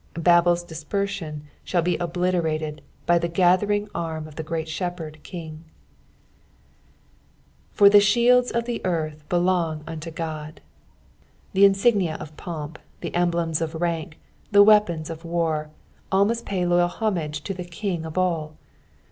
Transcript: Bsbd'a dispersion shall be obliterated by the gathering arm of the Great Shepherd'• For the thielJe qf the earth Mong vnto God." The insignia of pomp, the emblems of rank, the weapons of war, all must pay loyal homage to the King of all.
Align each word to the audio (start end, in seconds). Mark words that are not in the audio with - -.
Bsbd'a 0.15 0.65
dispersion 0.65 1.43
shall 1.63 1.83
be 1.83 1.95
obliterated 1.97 2.81
by 3.05 3.19
the 3.19 3.27
gathering 3.27 3.87
arm 3.93 4.27
of 4.27 4.33
the 4.33 4.41
Great 4.41 4.67
Shepherd'• 4.67 5.19
For 7.71 7.87
the 7.87 7.99
thielJe 7.99 8.51
qf 8.51 8.65
the 8.65 8.83
earth 8.83 9.23
Mong 9.29 9.83
vnto 9.83 10.15
God." 10.15 10.61
The 11.53 11.65
insignia 11.65 12.15
of 12.15 12.35
pomp, 12.35 12.79
the 13.01 13.13
emblems 13.13 13.61
of 13.61 13.75
rank, 13.79 14.17
the 14.51 14.63
weapons 14.63 15.11
of 15.11 15.23
war, 15.23 15.69
all 16.11 16.25
must 16.25 16.47
pay 16.47 16.65
loyal 16.65 16.87
homage 16.87 17.41
to 17.43 17.53
the 17.53 17.63
King 17.63 18.03
of 18.03 18.17
all. 18.17 18.55